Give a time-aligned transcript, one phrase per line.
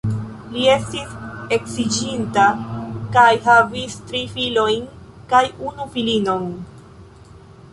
[0.53, 1.09] Li estis
[1.57, 2.45] edziĝinta
[3.17, 4.89] kaj havis tri filojn
[5.35, 6.49] kaj unu filinon.